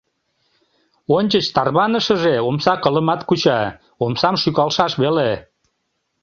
Ончыч 1.17 1.45
тарванышыже 1.55 2.35
омса 2.47 2.73
кылымат 2.83 3.21
куча— 3.29 3.59
омсам 4.03 4.35
шӱкалшаш 4.41 4.93
веле. 5.01 5.29